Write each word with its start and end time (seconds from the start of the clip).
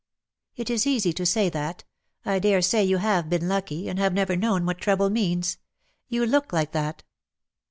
"It 0.55 0.71
is 0.71 0.87
easy 0.87 1.13
to 1.13 1.27
say 1.27 1.47
that. 1.49 1.83
I 2.25 2.39
daresay 2.39 2.83
you 2.83 2.97
have 2.97 3.29
been 3.29 3.47
lucky, 3.47 3.87
and 3.87 3.99
have 3.99 4.15
never 4.15 4.35
known 4.35 4.65
what 4.65 4.79
trouble 4.81 5.11
means. 5.11 5.59
You 6.07 6.25
look 6.25 6.51
like 6.51 6.71
that." 6.71 7.03